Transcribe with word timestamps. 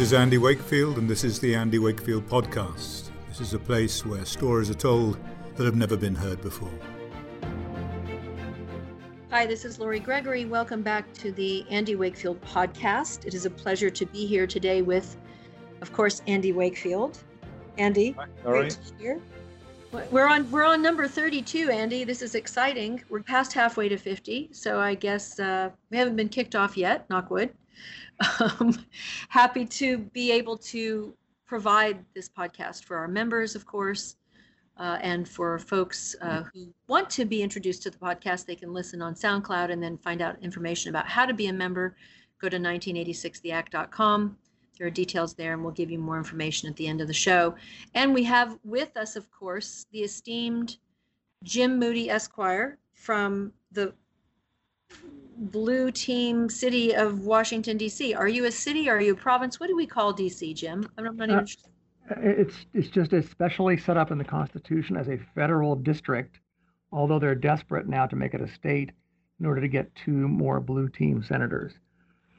This 0.00 0.12
is 0.12 0.14
Andy 0.14 0.38
Wakefield, 0.38 0.96
and 0.96 1.10
this 1.10 1.24
is 1.24 1.40
the 1.40 1.54
Andy 1.54 1.78
Wakefield 1.78 2.26
Podcast. 2.26 3.10
This 3.28 3.38
is 3.38 3.52
a 3.52 3.58
place 3.58 4.02
where 4.06 4.24
stories 4.24 4.70
are 4.70 4.74
told 4.74 5.18
that 5.56 5.66
have 5.66 5.76
never 5.76 5.94
been 5.94 6.14
heard 6.14 6.40
before. 6.40 6.72
Hi, 9.30 9.44
this 9.44 9.66
is 9.66 9.78
Lori 9.78 10.00
Gregory. 10.00 10.46
Welcome 10.46 10.80
back 10.80 11.12
to 11.16 11.32
the 11.32 11.66
Andy 11.68 11.96
Wakefield 11.96 12.40
Podcast. 12.40 13.26
It 13.26 13.34
is 13.34 13.44
a 13.44 13.50
pleasure 13.50 13.90
to 13.90 14.06
be 14.06 14.24
here 14.24 14.46
today 14.46 14.80
with, 14.80 15.18
of 15.82 15.92
course, 15.92 16.22
Andy 16.26 16.52
Wakefield. 16.52 17.18
Andy, 17.76 18.12
Hi, 18.12 18.24
great 18.42 18.70
to 18.70 18.94
be 18.94 19.02
here. 19.02 19.20
We're 19.92 20.28
on 20.28 20.48
we're 20.52 20.64
on 20.64 20.82
number 20.82 21.08
32, 21.08 21.68
Andy. 21.68 22.04
This 22.04 22.22
is 22.22 22.36
exciting. 22.36 23.02
We're 23.08 23.22
past 23.22 23.52
halfway 23.52 23.88
to 23.88 23.96
50, 23.96 24.50
so 24.52 24.78
I 24.78 24.94
guess 24.94 25.40
uh, 25.40 25.70
we 25.90 25.96
haven't 25.96 26.14
been 26.14 26.28
kicked 26.28 26.54
off 26.54 26.76
yet. 26.76 27.08
Knock 27.10 27.30
wood. 27.30 27.50
Um, 28.38 28.84
happy 29.30 29.64
to 29.64 29.96
be 29.96 30.30
able 30.30 30.58
to 30.58 31.14
provide 31.46 32.04
this 32.14 32.28
podcast 32.28 32.84
for 32.84 32.98
our 32.98 33.08
members, 33.08 33.56
of 33.56 33.64
course, 33.64 34.16
uh, 34.76 34.98
and 35.00 35.26
for 35.26 35.58
folks 35.58 36.14
uh, 36.20 36.42
who 36.52 36.68
want 36.86 37.08
to 37.10 37.24
be 37.24 37.42
introduced 37.42 37.82
to 37.84 37.90
the 37.90 37.96
podcast. 37.96 38.44
They 38.44 38.56
can 38.56 38.74
listen 38.74 39.00
on 39.00 39.14
SoundCloud 39.14 39.70
and 39.70 39.82
then 39.82 39.96
find 39.96 40.20
out 40.20 40.36
information 40.42 40.90
about 40.90 41.08
how 41.08 41.24
to 41.24 41.32
be 41.32 41.46
a 41.46 41.52
member. 41.52 41.96
Go 42.42 42.50
to 42.50 42.58
1986theact.com. 42.58 44.36
There 44.80 44.86
are 44.86 44.90
details 44.90 45.34
there, 45.34 45.52
and 45.52 45.62
we'll 45.62 45.74
give 45.74 45.90
you 45.90 45.98
more 45.98 46.16
information 46.16 46.66
at 46.66 46.74
the 46.76 46.88
end 46.88 47.02
of 47.02 47.06
the 47.06 47.12
show. 47.12 47.54
And 47.94 48.14
we 48.14 48.24
have 48.24 48.58
with 48.64 48.96
us, 48.96 49.14
of 49.14 49.30
course, 49.30 49.84
the 49.92 49.98
esteemed 49.98 50.78
Jim 51.44 51.78
Moody 51.78 52.08
Esquire 52.08 52.78
from 52.94 53.52
the 53.72 53.92
blue 55.36 55.90
team 55.90 56.48
city 56.48 56.94
of 56.94 57.26
Washington, 57.26 57.76
D.C. 57.76 58.14
Are 58.14 58.26
you 58.26 58.46
a 58.46 58.50
city? 58.50 58.88
Are 58.88 59.02
you 59.02 59.12
a 59.12 59.16
province? 59.16 59.60
What 59.60 59.66
do 59.66 59.76
we 59.76 59.86
call 59.86 60.14
D.C., 60.14 60.54
Jim? 60.54 60.88
I'm 60.96 61.04
not 61.04 61.28
even 61.28 61.30
uh, 61.30 61.44
sure. 61.44 61.70
It's, 62.16 62.64
it's 62.72 62.88
just 62.88 63.12
especially 63.12 63.76
set 63.76 63.98
up 63.98 64.10
in 64.10 64.16
the 64.16 64.24
Constitution 64.24 64.96
as 64.96 65.08
a 65.08 65.18
federal 65.34 65.76
district, 65.76 66.40
although 66.90 67.18
they're 67.18 67.34
desperate 67.34 67.86
now 67.86 68.06
to 68.06 68.16
make 68.16 68.32
it 68.32 68.40
a 68.40 68.48
state 68.48 68.92
in 69.40 69.44
order 69.44 69.60
to 69.60 69.68
get 69.68 69.94
two 69.94 70.26
more 70.26 70.58
blue 70.58 70.88
team 70.88 71.22
senators. 71.22 71.74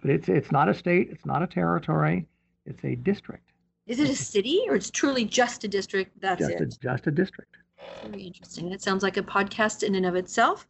But 0.02 0.10
it's, 0.10 0.28
it's 0.28 0.52
not 0.52 0.70
a 0.70 0.74
state, 0.74 1.10
it's 1.12 1.28
not 1.28 1.44
a 1.44 1.48
territory, 1.48 2.26
it's 2.66 2.84
a 2.84 2.96
district. 2.96 3.52
Is 3.88 4.00
it 4.00 4.10
a 4.10 4.16
city 4.16 4.62
or 4.68 4.76
it's 4.76 4.92
truly 4.92 5.26
just 5.26 5.64
a 5.64 5.68
district? 5.68 6.20
That's 6.22 6.40
just 6.40 6.52
it. 6.52 6.62
A, 6.62 6.80
just 6.80 7.08
a 7.08 7.12
district. 7.12 7.58
Very 8.04 8.24
interesting. 8.24 8.70
That 8.70 8.82
sounds 8.82 9.04
like 9.04 9.18
a 9.18 9.24
podcast 9.24 9.84
in 9.84 9.96
and 9.96 10.06
of 10.06 10.16
itself. 10.16 10.68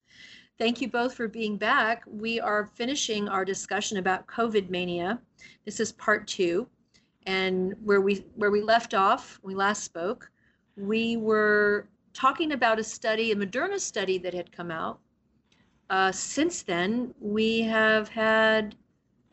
Thank 0.58 0.82
you 0.82 0.88
both 0.88 1.14
for 1.14 1.28
being 1.28 1.58
back. 1.58 2.04
We 2.08 2.40
are 2.40 2.70
finishing 2.76 3.28
our 3.28 3.44
discussion 3.44 3.98
about 3.98 4.28
COVID 4.28 4.70
mania. 4.70 5.20
This 5.66 5.80
is 5.80 5.92
part 5.92 6.28
two, 6.28 6.68
and 7.26 7.74
where 7.84 8.02
we 8.02 8.26
where 8.36 8.52
we 8.52 8.62
left 8.62 8.94
off, 8.94 9.40
we 9.44 9.56
last 9.56 9.84
spoke, 9.84 10.30
we 10.78 11.18
were 11.18 11.88
talking 12.14 12.52
about 12.52 12.80
a 12.80 12.84
study, 12.84 13.32
a 13.32 13.36
Moderna 13.36 13.80
study 13.80 14.18
that 14.20 14.34
had 14.34 14.52
come 14.52 14.72
out. 14.72 15.00
Uh, 15.90 16.12
since 16.12 16.62
then, 16.62 17.14
we 17.20 17.62
have 17.62 18.08
had 18.08 18.76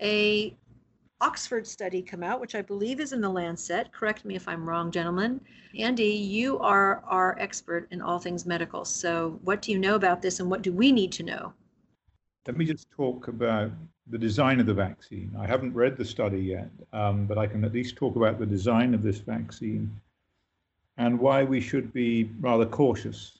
a 0.00 0.56
Oxford 1.20 1.66
study 1.66 2.00
come 2.00 2.22
out, 2.22 2.40
which 2.40 2.54
I 2.54 2.62
believe 2.62 3.00
is 3.00 3.12
in 3.12 3.20
the 3.20 3.28
Lancet. 3.28 3.90
Correct 3.92 4.24
me 4.24 4.36
if 4.36 4.46
I'm 4.46 4.68
wrong, 4.68 4.90
gentlemen. 4.90 5.40
Andy, 5.76 6.04
you 6.04 6.58
are 6.60 7.02
our 7.06 7.36
expert 7.40 7.88
in 7.90 8.00
all 8.00 8.20
things 8.20 8.46
medical. 8.46 8.84
So, 8.84 9.40
what 9.42 9.60
do 9.60 9.72
you 9.72 9.78
know 9.78 9.96
about 9.96 10.22
this 10.22 10.38
and 10.38 10.48
what 10.48 10.62
do 10.62 10.72
we 10.72 10.92
need 10.92 11.10
to 11.12 11.24
know? 11.24 11.52
Let 12.46 12.56
me 12.56 12.64
just 12.64 12.88
talk 12.90 13.26
about 13.28 13.72
the 14.06 14.18
design 14.18 14.60
of 14.60 14.66
the 14.66 14.74
vaccine. 14.74 15.34
I 15.38 15.46
haven't 15.46 15.74
read 15.74 15.96
the 15.96 16.04
study 16.04 16.40
yet, 16.40 16.70
um, 16.92 17.26
but 17.26 17.36
I 17.36 17.46
can 17.46 17.64
at 17.64 17.72
least 17.72 17.96
talk 17.96 18.16
about 18.16 18.38
the 18.38 18.46
design 18.46 18.94
of 18.94 19.02
this 19.02 19.18
vaccine 19.18 19.90
and 20.98 21.18
why 21.18 21.42
we 21.42 21.60
should 21.60 21.92
be 21.92 22.30
rather 22.40 22.64
cautious 22.64 23.38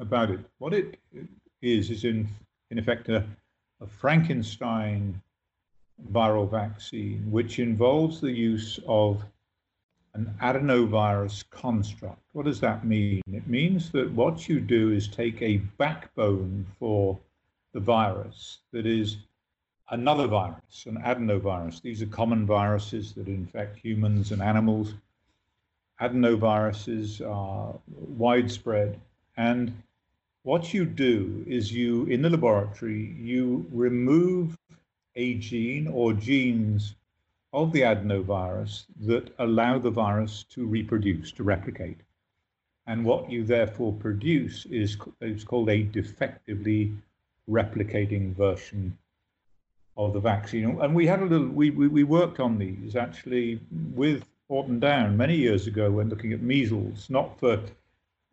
about 0.00 0.30
it. 0.30 0.40
What 0.58 0.74
it 0.74 0.98
is, 1.62 1.90
is 1.90 2.04
in, 2.04 2.28
in 2.70 2.78
effect 2.78 3.08
a, 3.08 3.24
a 3.80 3.86
Frankenstein 3.86 5.20
viral 6.12 6.50
vaccine, 6.50 7.30
which 7.30 7.58
involves 7.58 8.20
the 8.20 8.32
use 8.32 8.78
of 8.86 9.24
an 10.14 10.32
adenovirus 10.40 11.44
construct. 11.50 12.20
What 12.32 12.44
does 12.46 12.60
that 12.60 12.84
mean? 12.84 13.22
It 13.32 13.46
means 13.48 13.90
that 13.90 14.10
what 14.12 14.48
you 14.48 14.60
do 14.60 14.92
is 14.92 15.08
take 15.08 15.42
a 15.42 15.58
backbone 15.78 16.66
for 16.78 17.18
the 17.72 17.80
virus 17.80 18.60
that 18.72 18.86
is 18.86 19.16
another 19.90 20.26
virus, 20.26 20.86
an 20.86 20.96
adenovirus. 20.98 21.82
These 21.82 22.02
are 22.02 22.06
common 22.06 22.46
viruses 22.46 23.12
that 23.14 23.26
infect 23.26 23.78
humans 23.78 24.30
and 24.32 24.40
animals. 24.40 24.94
Adenoviruses 26.00 27.20
are 27.20 27.74
widespread. 27.88 29.00
And 29.36 29.82
what 30.42 30.72
you 30.72 30.84
do 30.84 31.44
is 31.46 31.72
you, 31.72 32.04
in 32.04 32.22
the 32.22 32.30
laboratory, 32.30 33.16
you 33.18 33.66
remove 33.72 34.56
a 35.16 35.34
gene 35.34 35.86
or 35.86 36.12
genes 36.12 36.94
of 37.52 37.72
the 37.72 37.82
adenovirus 37.82 38.84
that 39.00 39.32
allow 39.38 39.78
the 39.78 39.90
virus 39.90 40.44
to 40.50 40.66
reproduce, 40.66 41.30
to 41.32 41.44
replicate. 41.44 42.00
And 42.86 43.04
what 43.04 43.30
you 43.30 43.44
therefore 43.44 43.92
produce 43.92 44.66
is, 44.66 44.96
is 45.20 45.44
called 45.44 45.70
a 45.70 45.84
defectively 45.84 46.92
replicating 47.48 48.34
version 48.34 48.98
of 49.96 50.12
the 50.12 50.20
vaccine. 50.20 50.80
And 50.80 50.94
we 50.94 51.06
had 51.06 51.20
a 51.20 51.24
little, 51.24 51.46
we, 51.46 51.70
we, 51.70 51.88
we 51.88 52.04
worked 52.04 52.40
on 52.40 52.58
these 52.58 52.96
actually 52.96 53.60
with 53.94 54.24
Porton 54.48 54.80
Down 54.80 55.16
many 55.16 55.36
years 55.36 55.66
ago 55.66 55.90
when 55.90 56.08
looking 56.08 56.32
at 56.32 56.42
measles, 56.42 57.08
not 57.08 57.38
for 57.38 57.60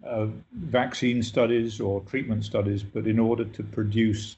uh, 0.05 0.27
vaccine 0.53 1.21
studies 1.21 1.79
or 1.79 2.01
treatment 2.01 2.43
studies, 2.43 2.83
but 2.83 3.05
in 3.05 3.19
order 3.19 3.45
to 3.45 3.63
produce 3.63 4.37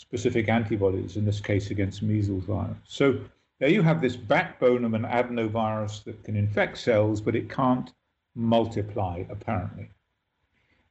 specific 0.00 0.48
antibodies, 0.48 1.16
in 1.18 1.26
this 1.26 1.40
case 1.40 1.70
against 1.70 2.02
measles 2.02 2.44
virus. 2.44 2.78
So 2.86 3.20
there 3.58 3.68
you 3.68 3.82
have 3.82 4.00
this 4.00 4.16
backbone 4.16 4.86
of 4.86 4.94
an 4.94 5.02
adenovirus 5.02 6.04
that 6.04 6.24
can 6.24 6.36
infect 6.36 6.78
cells, 6.78 7.20
but 7.20 7.36
it 7.36 7.50
can't 7.50 7.92
multiply, 8.34 9.24
apparently. 9.28 9.90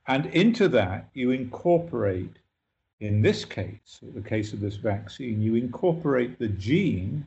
And 0.07 0.27
into 0.27 0.67
that, 0.69 1.09
you 1.15 1.31
incorporate, 1.31 2.37
in 2.99 3.23
this 3.23 3.45
case, 3.45 3.99
the 4.13 4.21
case 4.21 4.53
of 4.53 4.59
this 4.59 4.75
vaccine, 4.75 5.41
you 5.41 5.55
incorporate 5.55 6.37
the 6.37 6.49
gene 6.49 7.25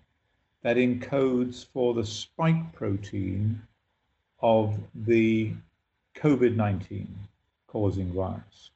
that 0.63 0.77
encodes 0.77 1.67
for 1.67 1.95
the 1.95 2.07
spike 2.07 2.73
protein 2.73 3.61
of 4.41 4.79
the 4.95 5.53
COVID 6.15 6.55
19 6.55 7.09
causing 7.67 8.13
virus. 8.13 8.71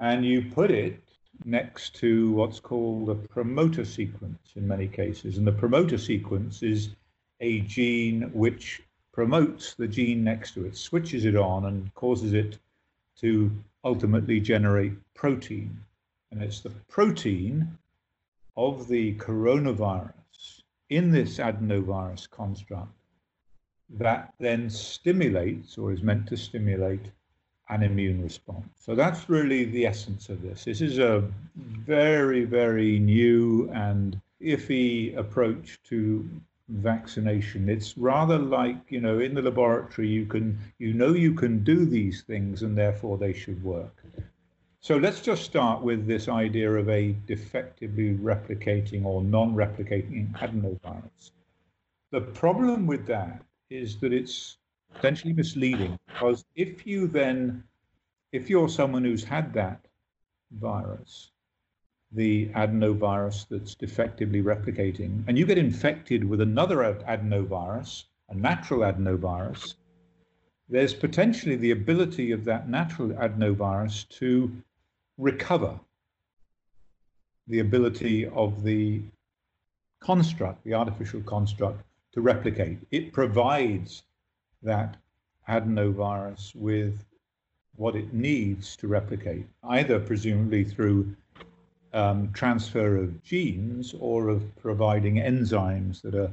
And 0.00 0.24
you 0.24 0.50
put 0.50 0.72
it 0.72 1.04
next 1.44 1.94
to 1.96 2.32
what's 2.32 2.60
called 2.60 3.10
a 3.10 3.14
promoter 3.14 3.84
sequence 3.84 4.52
in 4.56 4.66
many 4.66 4.88
cases. 4.88 5.38
And 5.38 5.46
the 5.46 5.52
promoter 5.52 5.98
sequence 5.98 6.62
is 6.62 6.90
a 7.40 7.60
gene 7.60 8.30
which 8.32 8.82
promotes 9.12 9.74
the 9.74 9.86
gene 9.86 10.24
next 10.24 10.52
to 10.54 10.64
it, 10.64 10.76
switches 10.76 11.24
it 11.24 11.36
on, 11.36 11.66
and 11.66 11.94
causes 11.94 12.32
it 12.32 12.58
to 13.20 13.50
ultimately 13.84 14.40
generate 14.40 14.94
protein. 15.14 15.78
And 16.30 16.42
it's 16.42 16.60
the 16.60 16.70
protein 16.88 17.78
of 18.56 18.88
the 18.88 19.14
coronavirus 19.16 20.62
in 20.90 21.10
this 21.10 21.38
adenovirus 21.38 22.28
construct 22.30 22.92
that 23.90 24.32
then 24.38 24.70
stimulates 24.70 25.78
or 25.78 25.92
is 25.92 26.02
meant 26.02 26.26
to 26.26 26.36
stimulate 26.36 27.10
an 27.68 27.82
immune 27.82 28.22
response. 28.22 28.68
So 28.78 28.94
that's 28.94 29.28
really 29.28 29.64
the 29.64 29.86
essence 29.86 30.28
of 30.28 30.42
this. 30.42 30.64
This 30.64 30.80
is 30.80 30.98
a 30.98 31.24
very, 31.56 32.44
very 32.44 32.98
new 32.98 33.70
and 33.72 34.20
iffy 34.42 35.16
approach 35.16 35.80
to 35.84 36.28
vaccination. 36.68 37.68
It's 37.68 37.96
rather 37.96 38.38
like, 38.38 38.76
you 38.90 39.00
know, 39.00 39.18
in 39.18 39.34
the 39.34 39.42
laboratory 39.42 40.08
you 40.08 40.26
can 40.26 40.58
you 40.78 40.92
know 40.92 41.12
you 41.12 41.34
can 41.34 41.62
do 41.64 41.84
these 41.84 42.22
things 42.22 42.62
and 42.62 42.76
therefore 42.76 43.18
they 43.18 43.32
should 43.32 43.62
work. 43.62 44.02
So 44.80 44.98
let's 44.98 45.22
just 45.22 45.44
start 45.44 45.82
with 45.82 46.06
this 46.06 46.28
idea 46.28 46.70
of 46.70 46.90
a 46.90 47.16
defectively 47.26 48.14
replicating 48.14 49.06
or 49.06 49.22
non-replicating 49.22 50.32
adenovirus. 50.32 51.30
The 52.10 52.20
problem 52.20 52.86
with 52.86 53.06
that 53.06 53.42
is 53.70 53.96
that 54.00 54.12
it's 54.12 54.58
potentially 54.94 55.32
misleading 55.32 55.98
because 56.06 56.44
if 56.54 56.86
you 56.86 57.06
then, 57.06 57.62
if 58.32 58.48
you're 58.48 58.68
someone 58.68 59.04
who's 59.04 59.24
had 59.24 59.52
that 59.54 59.84
virus, 60.52 61.30
the 62.12 62.46
adenovirus 62.50 63.46
that's 63.48 63.74
defectively 63.74 64.42
replicating, 64.42 65.24
and 65.26 65.36
you 65.36 65.44
get 65.44 65.58
infected 65.58 66.24
with 66.24 66.40
another 66.40 66.78
adenovirus, 66.78 68.04
a 68.28 68.34
natural 68.34 68.80
adenovirus, 68.80 69.74
there's 70.68 70.94
potentially 70.94 71.56
the 71.56 71.72
ability 71.72 72.30
of 72.32 72.44
that 72.44 72.68
natural 72.68 73.08
adenovirus 73.10 74.08
to 74.08 74.50
recover 75.18 75.78
the 77.48 77.58
ability 77.58 78.26
of 78.28 78.62
the 78.62 79.02
construct, 80.00 80.64
the 80.64 80.74
artificial 80.74 81.20
construct, 81.22 81.82
to 82.12 82.20
replicate. 82.20 82.78
It 82.90 83.12
provides 83.12 84.02
that 84.64 84.96
adenovirus 85.48 86.54
with 86.54 87.04
what 87.76 87.96
it 87.96 88.12
needs 88.12 88.76
to 88.76 88.88
replicate, 88.88 89.46
either 89.64 89.98
presumably 90.00 90.64
through 90.64 91.14
um, 91.92 92.32
transfer 92.32 92.96
of 92.96 93.22
genes 93.22 93.94
or 93.98 94.28
of 94.28 94.42
providing 94.56 95.16
enzymes 95.16 96.02
that 96.02 96.14
are 96.14 96.32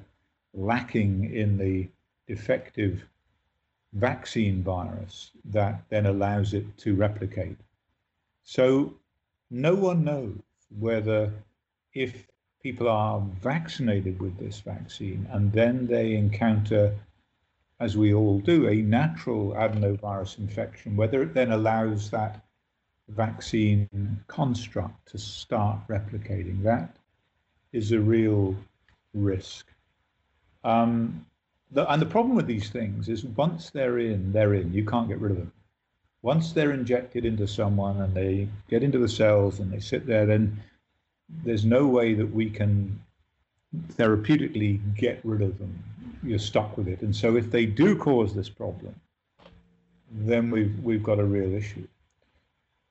lacking 0.54 1.34
in 1.34 1.58
the 1.58 1.88
defective 2.28 3.06
vaccine 3.94 4.64
virus 4.64 5.32
that 5.46 5.84
then 5.90 6.06
allows 6.06 6.54
it 6.54 6.66
to 6.78 6.96
replicate. 6.96 7.58
So 8.44 8.94
no 9.50 9.76
one 9.76 10.04
knows 10.04 10.40
whether 10.80 11.32
if 11.94 12.28
people 12.64 12.88
are 12.88 13.20
vaccinated 13.42 14.20
with 14.20 14.38
this 14.38 14.62
vaccine 14.62 15.28
and 15.32 15.52
then 15.52 15.88
they 15.88 16.14
encounter, 16.14 16.96
as 17.82 17.98
we 17.98 18.14
all 18.14 18.40
do, 18.40 18.70
a 18.70 18.76
natural 18.76 19.54
adenovirus 19.54 20.38
infection, 20.38 20.96
whether 20.96 21.24
it 21.24 21.34
then 21.34 21.52
allows 21.52 22.12
that 22.12 22.46
vaccine 23.10 23.90
construct 24.28 25.12
to 25.12 25.18
start 25.18 25.80
replicating. 25.90 26.62
That 26.62 26.96
is 27.74 27.92
a 27.92 28.00
real 28.00 28.56
risk. 29.16 29.66
Um, 30.64 31.26
the, 31.72 31.92
and 31.92 32.00
the 32.00 32.06
problem 32.06 32.36
with 32.36 32.46
these 32.46 32.70
things 32.70 33.10
is 33.10 33.26
once 33.26 33.72
they're 33.72 33.98
in, 33.98 34.32
they're 34.32 34.54
in. 34.54 34.72
You 34.72 34.86
can't 34.86 35.08
get 35.10 35.20
rid 35.20 35.32
of 35.32 35.38
them. 35.40 35.52
Once 36.22 36.52
they're 36.52 36.74
injected 36.74 37.26
into 37.26 37.48
someone 37.48 38.00
and 38.00 38.14
they 38.14 38.48
get 38.70 38.84
into 38.84 39.00
the 39.00 39.10
cells 39.10 39.60
and 39.60 39.74
they 39.74 39.80
sit 39.80 40.06
there, 40.06 40.28
then 40.28 40.62
there's 41.44 41.66
no 41.66 41.88
way 41.88 42.14
that 42.14 42.32
we 42.32 42.48
can 42.48 43.02
therapeutically 43.94 44.80
get 44.96 45.20
rid 45.24 45.42
of 45.42 45.58
them. 45.58 45.84
You're 46.24 46.40
stuck 46.40 46.78
with 46.78 46.88
it. 46.88 47.02
And 47.02 47.16
so 47.16 47.36
if 47.36 47.50
they 47.50 47.66
do 47.66 47.96
cause 47.96 48.34
this 48.34 48.50
problem, 48.50 48.96
then 50.12 50.52
we've 50.52 50.78
we've 50.84 51.04
got 51.04 51.20
a 51.20 51.24
real 51.24 51.54
issue. 51.54 51.88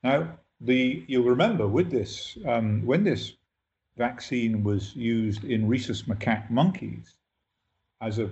Now, 0.03 0.37
the 0.59 1.03
you'll 1.07 1.29
remember 1.29 1.67
with 1.67 1.91
this 1.91 2.37
um, 2.47 2.85
when 2.85 3.03
this 3.03 3.33
vaccine 3.97 4.63
was 4.63 4.95
used 4.95 5.43
in 5.43 5.67
rhesus 5.67 6.03
macaque 6.03 6.49
monkeys 6.49 7.15
as 8.01 8.19
a 8.19 8.29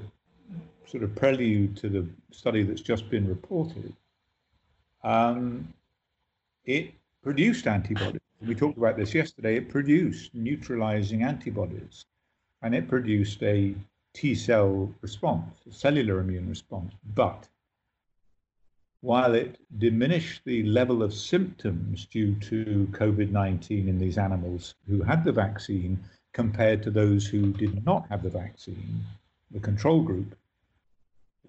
sort 0.86 1.04
of 1.04 1.16
prelude 1.16 1.78
to 1.78 1.90
the 1.90 2.08
study 2.32 2.64
that's 2.64 2.82
just 2.82 3.10
been 3.10 3.28
reported, 3.28 3.94
um, 5.04 5.72
it 6.66 6.92
produced 7.22 7.68
antibodies. 7.68 8.22
We 8.42 8.56
talked 8.56 8.78
about 8.78 8.98
this 8.98 9.14
yesterday. 9.14 9.58
It 9.58 9.70
produced 9.70 10.34
neutralizing 10.34 11.24
antibodies, 11.24 12.06
and 12.62 12.76
it 12.76 12.88
produced 12.88 13.42
a 13.44 13.76
T 14.14 14.36
cell 14.36 14.94
response, 15.02 15.56
a 15.70 15.74
cellular 15.74 16.20
immune 16.20 16.50
response. 16.50 16.94
But 17.16 17.48
while 19.02 19.34
it 19.34 19.60
diminished 19.78 20.42
the 20.46 20.64
level 20.64 21.02
of 21.04 21.14
symptoms 21.14 22.06
due 22.06 22.36
to 22.36 22.88
COVID 22.92 23.32
19 23.32 23.88
in 23.88 24.00
these 24.00 24.18
animals 24.18 24.76
who 24.88 25.02
had 25.02 25.24
the 25.24 25.32
vaccine 25.32 26.00
compared 26.34 26.84
to 26.84 26.92
those 26.92 27.26
who 27.26 27.54
did 27.54 27.86
not 27.86 28.08
have 28.10 28.24
the 28.24 28.30
vaccine, 28.30 29.04
the 29.52 29.60
control 29.60 30.02
group, 30.02 30.36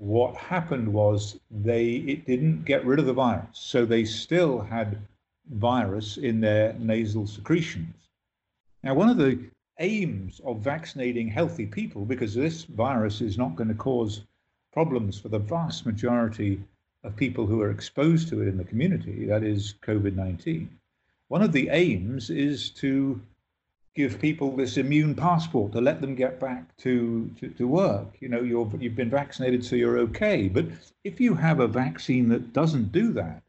what 0.01 0.35
happened 0.35 0.91
was 0.91 1.39
they 1.51 1.97
it 1.97 2.25
didn't 2.25 2.65
get 2.65 2.87
rid 2.87 2.99
of 2.99 3.05
the 3.05 3.13
virus 3.13 3.45
so 3.53 3.85
they 3.85 4.03
still 4.03 4.59
had 4.59 4.99
virus 5.51 6.17
in 6.17 6.41
their 6.41 6.73
nasal 6.79 7.27
secretions 7.27 7.95
now 8.83 8.95
one 8.95 9.11
of 9.11 9.19
the 9.19 9.39
aims 9.81 10.41
of 10.45 10.61
vaccinating 10.61 11.29
healthy 11.29 11.67
people 11.67 12.05
because 12.05 12.35
this 12.35 12.65
virus 12.65 13.21
is 13.21 13.37
not 13.37 13.57
going 13.57 13.69
to 13.69 13.75
cause 13.75 14.23
problems 14.73 15.19
for 15.19 15.29
the 15.29 15.39
vast 15.39 15.85
majority 15.85 16.63
of 17.03 17.17
people 17.17 17.47
who 17.47 17.61
are 17.61 17.71
exposed 17.71 18.29
to 18.29 18.41
it 18.41 18.49
in 18.49 18.57
the 18.57 18.65
community 18.65 19.27
that 19.27 19.43
is 19.43 19.75
covid-19 19.83 20.69
one 21.29 21.43
of 21.43 21.53
the 21.53 21.69
aims 21.71 22.31
is 22.31 22.71
to 22.71 23.21
give 23.95 24.21
people 24.21 24.57
this 24.57 24.77
immune 24.77 25.15
passport 25.15 25.73
to 25.73 25.81
let 25.81 26.01
them 26.01 26.15
get 26.15 26.41
back 26.41 26.77
to, 26.79 27.31
to, 27.39 27.49
to 27.51 27.67
work. 27.67 28.17
You 28.21 28.29
know, 28.29 28.41
you're, 28.41 28.71
you've 28.79 28.97
been 28.97 29.11
vaccinated, 29.11 29.65
so 29.65 29.77
you're 29.77 29.99
okay. 29.99 30.49
But 30.49 30.67
if 31.05 31.21
you 31.21 31.35
have 31.35 31.61
a 31.61 31.69
vaccine 31.69 32.29
that 32.29 32.53
doesn't 32.53 32.93
do 32.93 33.13
that, 33.13 33.43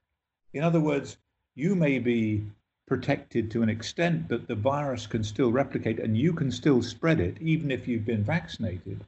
in 0.53 0.63
other 0.63 0.79
words, 0.79 1.17
you 1.55 1.75
may 1.75 1.99
be 1.99 2.45
protected 2.87 3.49
to 3.51 3.61
an 3.63 3.69
extent, 3.69 4.27
but 4.27 4.47
the 4.47 4.55
virus 4.55 5.07
can 5.07 5.23
still 5.23 5.51
replicate 5.51 5.99
and 5.99 6.17
you 6.17 6.33
can 6.33 6.51
still 6.51 6.81
spread 6.81 7.19
it 7.19 7.37
even 7.39 7.71
if 7.71 7.87
you've 7.87 8.05
been 8.05 8.23
vaccinated. 8.23 9.05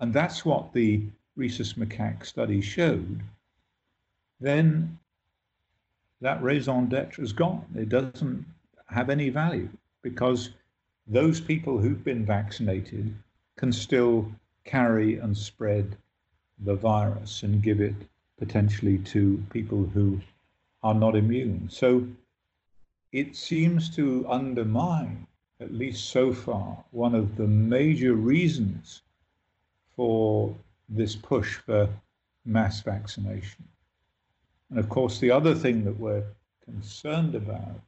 And 0.00 0.12
that's 0.12 0.44
what 0.44 0.72
the 0.72 1.02
rhesus 1.36 1.74
macaque 1.74 2.24
study 2.24 2.60
showed. 2.60 3.20
Then 4.40 4.98
that 6.20 6.42
raison 6.42 6.88
d'etre 6.88 7.22
is 7.22 7.32
gone. 7.32 7.64
It 7.74 7.88
doesn't 7.88 8.44
have 8.86 9.10
any 9.10 9.28
value 9.28 9.68
because 10.02 10.50
those 11.06 11.40
people 11.40 11.78
who've 11.78 12.04
been 12.04 12.24
vaccinated 12.24 13.14
can 13.56 13.72
still 13.72 14.30
carry 14.64 15.18
and 15.18 15.36
spread 15.36 15.96
the 16.60 16.74
virus 16.74 17.42
and 17.42 17.62
give 17.62 17.80
it 17.80 17.94
potentially 18.38 18.98
to 18.98 19.42
people 19.50 19.84
who 19.94 20.20
are 20.82 20.94
not 20.94 21.16
immune. 21.16 21.68
So 21.70 22.06
it 23.12 23.36
seems 23.36 23.94
to 23.96 24.26
undermine, 24.28 25.26
at 25.60 25.72
least 25.72 26.10
so 26.10 26.32
far, 26.32 26.84
one 26.90 27.14
of 27.14 27.36
the 27.36 27.46
major 27.46 28.14
reasons 28.14 29.02
for 29.94 30.54
this 30.88 31.16
push 31.16 31.54
for 31.56 31.88
mass 32.44 32.80
vaccination. 32.82 33.64
And 34.70 34.78
of 34.78 34.88
course, 34.88 35.18
the 35.18 35.30
other 35.30 35.54
thing 35.54 35.84
that 35.84 35.98
we're 35.98 36.24
concerned 36.64 37.34
about 37.34 37.80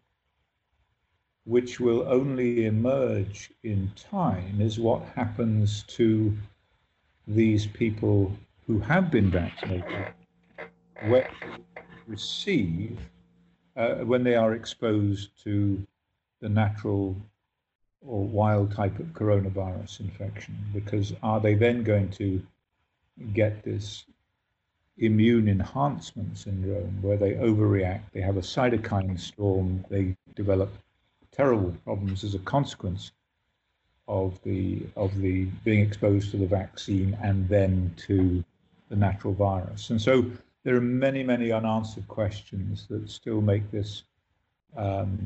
which 1.49 1.81
will 1.81 2.06
only 2.06 2.67
emerge 2.67 3.50
in 3.62 3.91
time, 3.97 4.61
is 4.61 4.79
what 4.79 5.03
happens 5.17 5.82
to 5.85 6.37
these 7.26 7.67
people 7.67 8.31
who 8.67 8.79
have 8.79 9.11
been 9.11 9.31
vaccinated 9.31 10.09
when 11.06 11.25
receive 12.06 12.99
uh, 13.79 13.95
when 14.05 14.23
they 14.25 14.35
are 14.35 14.53
exposed 14.53 15.31
to 15.45 15.83
the 16.41 16.49
natural 16.49 17.17
or 18.07 18.23
wild 18.25 18.73
type 18.75 18.99
of 18.99 19.06
coronavirus 19.06 20.01
infection 20.01 20.55
because 20.75 21.15
are 21.23 21.41
they 21.41 21.55
then 21.55 21.82
going 21.82 22.08
to 22.11 22.43
get 23.32 23.65
this 23.65 24.05
immune 24.99 25.49
enhancement 25.49 26.37
syndrome 26.37 26.99
where 27.03 27.17
they 27.17 27.32
overreact 27.35 28.03
they 28.13 28.20
have 28.20 28.37
a 28.37 28.41
cytokine 28.41 29.19
storm 29.19 29.85
they 29.89 30.15
develop 30.35 30.70
terrible 31.32 31.73
problems 31.85 32.25
as 32.25 32.35
a 32.35 32.39
consequence 32.41 33.13
of 34.08 34.43
the 34.43 34.82
of 34.97 35.17
the 35.20 35.44
being 35.65 35.81
exposed 35.81 36.31
to 36.31 36.37
the 36.37 36.47
vaccine 36.47 37.17
and 37.23 37.49
then 37.49 37.94
to 37.97 38.43
the 38.89 38.97
natural 38.97 39.35
virus. 39.35 39.91
And 39.91 40.01
so 40.01 40.25
there 40.69 40.77
are 40.77 40.82
many, 40.82 41.22
many 41.22 41.51
unanswered 41.51 42.06
questions 42.08 42.87
that 42.91 43.08
still 43.08 43.41
make 43.41 43.70
this 43.70 44.03
um, 44.77 45.19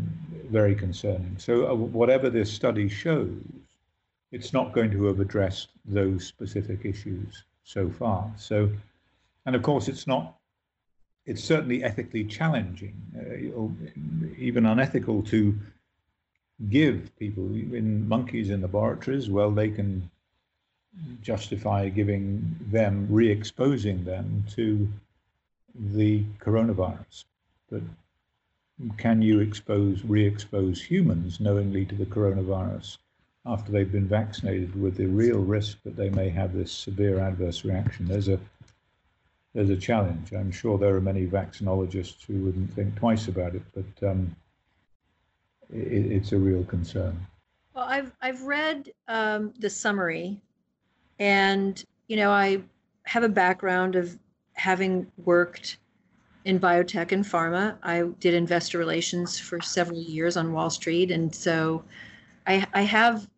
very 0.48 0.72
concerning. 0.72 1.34
So 1.36 1.66
uh, 1.68 1.74
whatever 1.74 2.30
this 2.30 2.48
study 2.48 2.88
shows, 2.88 3.42
it's 4.30 4.52
not 4.52 4.72
going 4.72 4.92
to 4.92 5.04
have 5.06 5.18
addressed 5.18 5.70
those 5.84 6.24
specific 6.24 6.84
issues 6.84 7.42
so 7.64 7.90
far. 7.90 8.30
So, 8.36 8.70
and 9.44 9.56
of 9.56 9.64
course, 9.64 9.88
it's 9.88 10.06
not. 10.06 10.36
It's 11.26 11.42
certainly 11.42 11.82
ethically 11.82 12.22
challenging, 12.22 12.94
uh, 13.18 14.38
even 14.38 14.64
unethical, 14.64 15.24
to 15.24 15.58
give 16.70 17.10
people 17.18 17.46
in 17.52 18.08
monkeys 18.08 18.50
in 18.50 18.62
laboratories, 18.62 19.28
well, 19.28 19.50
they 19.50 19.70
can 19.70 20.08
justify 21.20 21.88
giving 21.88 22.56
them, 22.70 23.08
re-exposing 23.10 24.04
them 24.04 24.44
to 24.50 24.88
the 25.74 26.24
coronavirus. 26.40 27.24
But 27.70 27.82
can 28.96 29.22
you 29.22 29.40
expose, 29.40 30.04
re-expose 30.04 30.82
humans 30.82 31.40
knowingly 31.40 31.84
to 31.86 31.94
the 31.94 32.06
coronavirus 32.06 32.98
after 33.44 33.72
they've 33.72 33.90
been 33.90 34.08
vaccinated 34.08 34.80
with 34.80 34.96
the 34.96 35.06
real 35.06 35.38
risk 35.38 35.78
that 35.84 35.96
they 35.96 36.10
may 36.10 36.28
have 36.28 36.52
this 36.52 36.72
severe 36.72 37.20
adverse 37.20 37.64
reaction? 37.64 38.06
There's 38.06 38.28
a 38.28 38.38
there's 39.54 39.70
a 39.70 39.76
challenge. 39.76 40.32
I'm 40.32 40.50
sure 40.50 40.78
there 40.78 40.96
are 40.96 41.00
many 41.00 41.26
vaccinologists 41.26 42.24
who 42.24 42.44
wouldn't 42.44 42.72
think 42.72 42.96
twice 42.96 43.28
about 43.28 43.54
it, 43.54 43.62
but 43.74 44.08
um, 44.08 44.34
it, 45.70 46.10
it's 46.10 46.32
a 46.32 46.38
real 46.38 46.64
concern. 46.64 47.26
Well, 47.74 47.84
I've 47.86 48.12
I've 48.20 48.42
read 48.42 48.90
um, 49.08 49.52
the 49.58 49.70
summary, 49.70 50.40
and 51.18 51.82
you 52.08 52.16
know 52.16 52.30
I 52.30 52.62
have 53.04 53.24
a 53.24 53.28
background 53.28 53.96
of 53.96 54.18
having 54.62 55.10
worked 55.24 55.78
in 56.44 56.60
biotech 56.60 57.10
and 57.10 57.24
pharma. 57.24 57.76
I 57.82 58.02
did 58.20 58.34
investor 58.34 58.78
relations 58.78 59.38
for 59.38 59.60
several 59.60 60.00
years 60.00 60.36
on 60.36 60.52
Wall 60.52 60.70
Street, 60.70 61.10
and 61.10 61.34
so 61.34 61.82
I, 62.46 62.64
I 62.72 62.82
have 62.82 63.28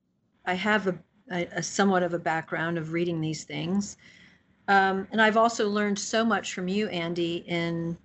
I 0.45 0.55
have 0.55 0.87
a 0.87 0.99
a, 1.31 1.63
somewhat 1.63 2.03
of 2.03 2.13
a 2.13 2.19
background 2.19 2.77
of 2.77 2.93
reading 2.93 3.21
these 3.21 3.45
things. 3.45 3.97
Um, 4.69 5.09
and 5.11 5.21
I've 5.21 5.39
also 5.39 5.69
learned 5.69 5.99
so 5.99 6.25
much 6.25 6.53
from 6.53 6.69
you, 6.69 6.89
Andy, 6.89 7.45
in 7.47 7.97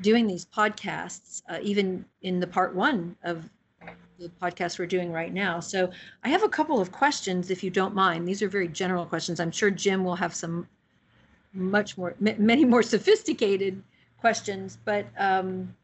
doing 0.00 0.28
these 0.28 0.46
podcasts, 0.46 1.42
uh, 1.48 1.58
even 1.62 2.04
in 2.22 2.38
the 2.38 2.46
part 2.46 2.74
one 2.74 3.16
of 3.24 3.48
the 4.18 4.30
podcast 4.40 4.78
we're 4.78 4.86
doing 4.86 5.10
right 5.10 5.34
now. 5.34 5.58
So 5.58 5.90
I 6.22 6.28
have 6.28 6.44
a 6.44 6.48
couple 6.48 6.80
of 6.80 6.92
questions, 6.92 7.50
if 7.50 7.64
you 7.64 7.70
don't 7.70 7.94
mind. 7.94 8.26
These 8.28 8.42
are 8.42 8.48
very 8.48 8.68
general 8.68 9.06
questions. 9.06 9.40
I'm 9.40 9.50
sure 9.50 9.70
Jim 9.70 10.04
will 10.04 10.14
have 10.14 10.34
some 10.34 10.68
much 11.52 11.96
more, 11.98 12.14
many 12.20 12.64
more 12.64 12.82
sophisticated 12.82 13.82
questions, 14.18 14.78
but 14.84 15.06
um, 15.18 15.74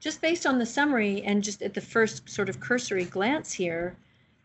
just 0.00 0.20
based 0.20 0.46
on 0.46 0.58
the 0.58 0.66
summary 0.66 1.22
and 1.22 1.44
just 1.44 1.62
at 1.62 1.74
the 1.74 1.80
first 1.80 2.28
sort 2.28 2.48
of 2.48 2.58
cursory 2.58 3.04
glance 3.04 3.52
here, 3.52 3.96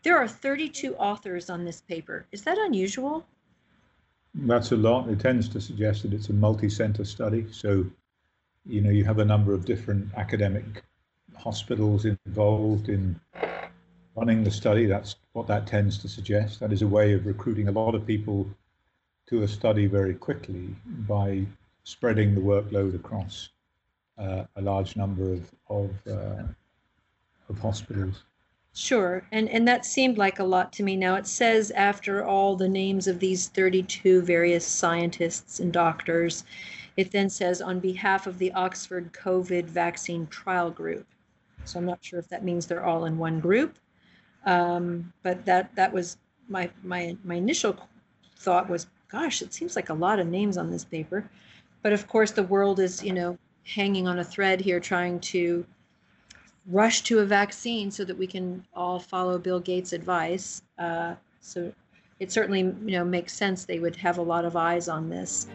there 0.02 0.16
are 0.16 0.28
32 0.28 0.94
authors 0.96 1.50
on 1.50 1.64
this 1.64 1.80
paper. 1.80 2.26
Is 2.30 2.42
that 2.42 2.58
unusual? 2.58 3.26
That's 4.34 4.70
a 4.72 4.76
lot. 4.76 5.08
It 5.08 5.18
tends 5.18 5.48
to 5.48 5.60
suggest 5.60 6.02
that 6.02 6.12
it's 6.12 6.28
a 6.28 6.32
multi-center 6.32 7.04
study. 7.04 7.46
So, 7.50 7.86
you 8.64 8.80
know, 8.80 8.90
you 8.90 9.04
have 9.04 9.18
a 9.18 9.24
number 9.24 9.52
of 9.52 9.64
different 9.64 10.08
academic 10.16 10.84
hospitals 11.36 12.04
involved 12.04 12.88
in 12.88 13.18
running 14.14 14.44
the 14.44 14.50
study. 14.50 14.86
That's 14.86 15.16
what 15.32 15.46
that 15.48 15.66
tends 15.66 15.98
to 15.98 16.08
suggest. 16.08 16.60
That 16.60 16.72
is 16.72 16.82
a 16.82 16.86
way 16.86 17.14
of 17.14 17.26
recruiting 17.26 17.68
a 17.68 17.72
lot 17.72 17.94
of 17.94 18.06
people 18.06 18.48
to 19.28 19.42
a 19.42 19.48
study 19.48 19.86
very 19.86 20.14
quickly 20.14 20.74
by 21.06 21.44
spreading 21.84 22.34
the 22.34 22.40
workload 22.40 22.94
across 22.94 23.50
uh, 24.18 24.44
a 24.56 24.62
large 24.62 24.96
number 24.96 25.32
of 25.32 25.54
of, 25.68 25.90
uh, 26.06 26.42
of 27.48 27.58
hospitals. 27.58 28.24
Sure, 28.74 29.26
and 29.32 29.48
and 29.48 29.66
that 29.66 29.84
seemed 29.84 30.18
like 30.18 30.38
a 30.38 30.44
lot 30.44 30.72
to 30.74 30.82
me. 30.82 30.96
Now 30.96 31.16
it 31.16 31.26
says 31.26 31.70
after 31.72 32.24
all 32.24 32.56
the 32.56 32.68
names 32.68 33.06
of 33.06 33.18
these 33.18 33.48
32 33.48 34.22
various 34.22 34.66
scientists 34.66 35.60
and 35.60 35.72
doctors, 35.72 36.44
it 36.96 37.10
then 37.10 37.28
says 37.28 37.60
on 37.60 37.80
behalf 37.80 38.26
of 38.26 38.38
the 38.38 38.52
Oxford 38.52 39.12
COVID 39.12 39.64
vaccine 39.64 40.26
trial 40.28 40.70
group. 40.70 41.06
So 41.64 41.78
I'm 41.78 41.86
not 41.86 42.04
sure 42.04 42.18
if 42.18 42.28
that 42.28 42.44
means 42.44 42.66
they're 42.66 42.84
all 42.84 43.04
in 43.04 43.18
one 43.18 43.40
group, 43.40 43.78
um, 44.46 45.12
but 45.22 45.44
that 45.44 45.74
that 45.74 45.92
was 45.92 46.16
my 46.48 46.70
my 46.82 47.16
my 47.24 47.34
initial 47.34 47.76
thought 48.38 48.70
was, 48.70 48.86
gosh, 49.10 49.42
it 49.42 49.52
seems 49.52 49.76
like 49.76 49.88
a 49.88 49.94
lot 49.94 50.18
of 50.18 50.26
names 50.26 50.56
on 50.56 50.70
this 50.70 50.84
paper, 50.84 51.28
but 51.82 51.92
of 51.92 52.06
course 52.06 52.30
the 52.30 52.42
world 52.42 52.80
is 52.80 53.02
you 53.02 53.12
know 53.12 53.38
hanging 53.64 54.06
on 54.06 54.18
a 54.18 54.24
thread 54.24 54.60
here, 54.60 54.80
trying 54.80 55.20
to 55.20 55.66
rush 56.66 57.02
to 57.02 57.20
a 57.20 57.24
vaccine 57.24 57.90
so 57.90 58.04
that 58.04 58.16
we 58.16 58.26
can 58.26 58.64
all 58.74 58.98
follow 58.98 59.38
Bill 59.38 59.60
Gates' 59.60 59.92
advice. 59.92 60.62
Uh, 60.78 61.14
so 61.40 61.72
it 62.20 62.30
certainly 62.32 62.60
you 62.60 62.92
know 62.92 63.04
makes 63.04 63.32
sense 63.32 63.64
they 63.64 63.78
would 63.78 63.96
have 63.96 64.18
a 64.18 64.22
lot 64.22 64.44
of 64.44 64.56
eyes 64.56 64.88
on 64.88 65.08
this. 65.08 65.46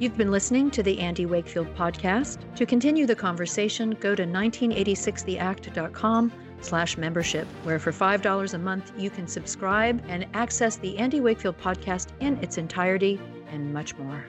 You've 0.00 0.16
been 0.16 0.32
listening 0.32 0.72
to 0.72 0.82
the 0.82 0.98
Andy 0.98 1.24
Wakefield 1.24 1.72
podcast. 1.76 2.38
To 2.56 2.66
continue 2.66 3.06
the 3.06 3.14
conversation, 3.14 3.92
go 4.00 4.16
to 4.16 4.24
1986theact.com 4.24 6.32
slash 6.60 6.98
membership, 6.98 7.46
where 7.62 7.78
for 7.78 7.92
$5 7.92 8.54
a 8.54 8.58
month 8.58 8.92
you 8.98 9.08
can 9.08 9.28
subscribe 9.28 10.02
and 10.08 10.26
access 10.34 10.74
the 10.76 10.98
Andy 10.98 11.20
Wakefield 11.20 11.58
podcast 11.58 12.08
in 12.18 12.42
its 12.42 12.58
entirety 12.58 13.20
and 13.50 13.72
much 13.72 13.96
more. 13.96 14.26